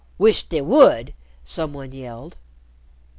[0.17, 1.13] "Wisht they would!"
[1.43, 2.35] some one yelled.